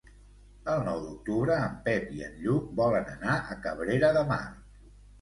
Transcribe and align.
El 0.75 0.79
nou 0.87 1.01
d'octubre 1.03 1.59
en 1.67 1.77
Pep 1.89 2.09
i 2.17 2.25
en 2.31 2.41
Lluc 2.47 2.75
volen 2.83 3.15
anar 3.15 3.39
a 3.55 3.63
Cabrera 3.69 4.15
de 4.21 4.29
Mar. 4.35 4.45